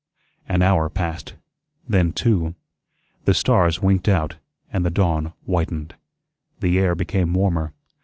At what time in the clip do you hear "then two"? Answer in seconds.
1.87-2.55